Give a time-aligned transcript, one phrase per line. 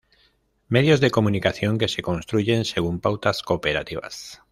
[0.67, 4.41] medios de comunicación que se construyen según pautas cooperativas: